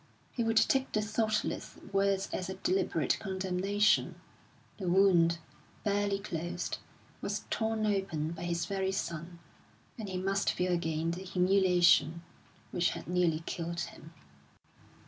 He 0.31 0.43
would 0.43 0.57
take 0.57 0.91
the 0.93 1.01
thoughtless 1.03 1.75
words 1.93 2.27
as 2.33 2.49
a 2.49 2.55
deliberate 2.55 3.19
condemnation; 3.19 4.15
the 4.79 4.87
wound, 4.87 5.37
barely 5.83 6.17
closed, 6.17 6.79
was 7.21 7.45
torn 7.51 7.85
open 7.85 8.31
by 8.31 8.45
his 8.45 8.65
very 8.65 8.91
son, 8.93 9.37
and 9.99 10.09
he 10.09 10.17
must 10.17 10.53
feel 10.53 10.71
again 10.73 11.11
the 11.11 11.21
humiliation 11.21 12.23
which 12.71 12.89
had 12.97 13.07
nearly 13.07 13.41
killed 13.45 13.81
him. 13.81 14.11